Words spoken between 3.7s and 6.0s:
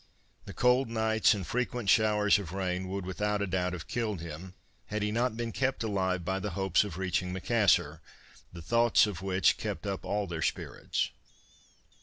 have killed him, had he not been kept